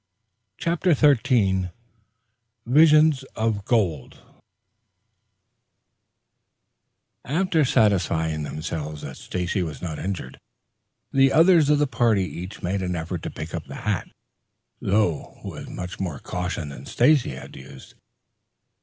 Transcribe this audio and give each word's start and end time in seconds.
CHAPTER 0.57 0.95
XIII 0.95 1.69
VISIONS 2.65 3.21
OF 3.35 3.63
GOLD 3.65 4.17
After 7.23 7.63
satisfying 7.63 8.41
themselves 8.41 9.03
that 9.03 9.15
Stacy 9.15 9.61
was 9.61 9.79
not 9.79 9.99
injured, 9.99 10.39
the 11.13 11.31
others 11.31 11.69
of 11.69 11.77
the 11.77 11.85
party 11.85 12.23
each 12.23 12.63
made 12.63 12.81
an 12.81 12.95
effort 12.95 13.21
to 13.21 13.29
pick 13.29 13.53
up 13.53 13.67
the 13.67 13.75
hat, 13.85 14.07
though 14.81 15.39
with 15.43 15.69
much 15.69 15.99
more 15.99 16.17
caution 16.17 16.69
than 16.69 16.87
Stacy 16.87 17.35
had 17.35 17.55
used. 17.55 17.93